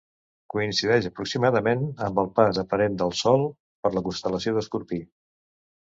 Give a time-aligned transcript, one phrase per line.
[0.53, 3.47] Coincideix aproximadament amb el pas aparent del Sol
[3.85, 5.05] per la constel·lació d'Escorpí.